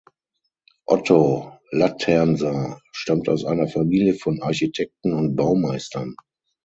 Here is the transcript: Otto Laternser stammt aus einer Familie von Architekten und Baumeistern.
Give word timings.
Otto 0.87 1.51
Laternser 1.73 2.79
stammt 2.91 3.29
aus 3.29 3.45
einer 3.45 3.67
Familie 3.67 4.15
von 4.15 4.41
Architekten 4.41 5.13
und 5.13 5.35
Baumeistern. 5.35 6.15